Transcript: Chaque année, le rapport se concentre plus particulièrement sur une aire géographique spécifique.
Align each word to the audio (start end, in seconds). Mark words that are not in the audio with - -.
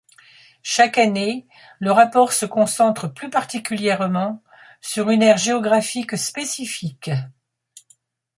Chaque 0.63 0.97
année, 0.97 1.45
le 1.79 1.91
rapport 1.91 2.33
se 2.33 2.47
concentre 2.47 3.07
plus 3.07 3.29
particulièrement 3.29 4.41
sur 4.81 5.11
une 5.11 5.21
aire 5.21 5.37
géographique 5.37 6.17
spécifique. 6.17 7.11